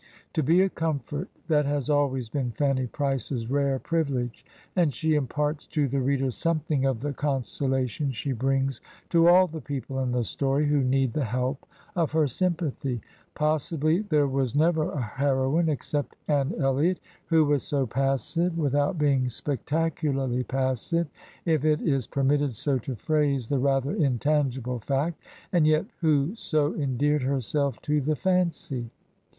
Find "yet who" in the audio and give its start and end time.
25.67-26.33